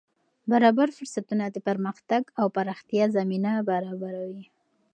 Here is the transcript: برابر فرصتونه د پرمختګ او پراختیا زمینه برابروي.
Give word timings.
برابر 0.51 0.87
فرصتونه 0.97 1.45
د 1.49 1.57
پرمختګ 1.67 2.23
او 2.39 2.45
پراختیا 2.55 3.05
زمینه 3.17 3.51
برابروي. 3.69 4.45